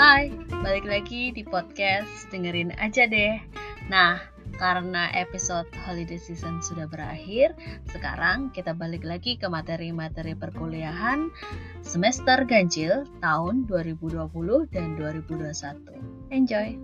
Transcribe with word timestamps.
Hai, 0.00 0.32
balik 0.64 0.88
lagi 0.88 1.28
di 1.28 1.44
podcast 1.44 2.24
dengerin 2.32 2.72
aja 2.80 3.04
deh. 3.04 3.36
Nah, 3.92 4.16
karena 4.56 5.12
episode 5.12 5.68
holiday 5.84 6.16
season 6.16 6.64
sudah 6.64 6.88
berakhir, 6.88 7.52
sekarang 7.92 8.48
kita 8.48 8.72
balik 8.72 9.04
lagi 9.04 9.36
ke 9.36 9.44
materi-materi 9.44 10.32
perkuliahan 10.32 11.28
semester 11.84 12.48
ganjil 12.48 13.04
tahun 13.20 13.68
2020 13.68 14.72
dan 14.72 14.96
2021. 14.96 16.32
Enjoy! 16.32 16.80